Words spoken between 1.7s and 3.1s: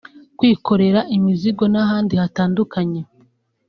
n’ahandi hatandukanye